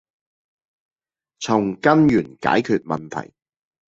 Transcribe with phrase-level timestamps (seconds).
[1.41, 3.31] 從根源解決問題